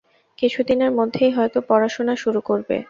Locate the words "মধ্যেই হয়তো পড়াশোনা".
0.99-2.13